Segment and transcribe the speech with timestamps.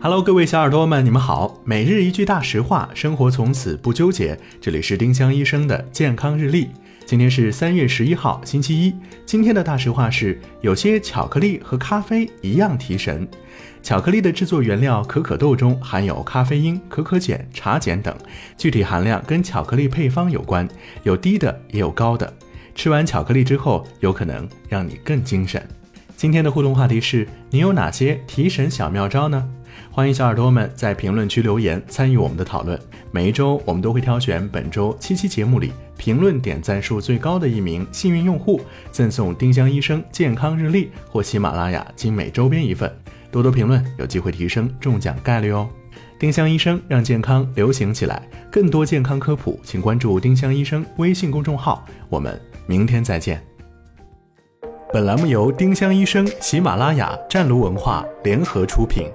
[0.00, 1.60] Hello，各位小耳朵们，你们好。
[1.64, 4.38] 每日一句大实话，生活从此不纠结。
[4.60, 6.68] 这里是丁香医生的健康日历。
[7.04, 8.94] 今天是三月十一号，星期一。
[9.26, 13.26] 今天的大实话是：有些巧克力和咖啡一样提神。
[13.82, 18.16] 巧克力的制作原料可可豆中含有咖啡因、可可碱、茶碱等，
[18.56, 20.68] 具体含量跟巧克力配方有关，
[21.02, 22.32] 有低的也有高的。
[22.72, 25.60] 吃完巧克力之后，有可能让你更精神。
[26.16, 29.48] 今天的互动话题是：你有哪些提神小妙招呢？
[29.90, 32.78] 欢迎小耳朵们在评论区留言参与我们的讨论。
[33.10, 38.60] 每一周我们都会挑选本周七期节目里评论点赞数最高的一名幸运用户，
[38.90, 42.90] 赠送丁香医生健康日历或喜马拉雅精美周边一份。
[43.30, 45.68] 多多评论，有机会提升中奖概率哦！
[46.18, 51.84] 丁香医生让健康流行起来，更多健康科普，请关注丁香医生微信公众号。
[52.08, 53.42] 我们明天再见。
[54.92, 59.06] 本栏目由丁香医生、喜马拉雅、湛庐文化联合出品。